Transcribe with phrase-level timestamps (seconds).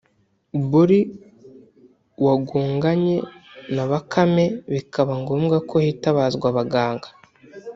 [0.71, 0.99] Boli
[2.25, 3.17] wagonganye
[3.75, 7.07] na Bakame bikaba ngombwa ko hitabazwa abaganga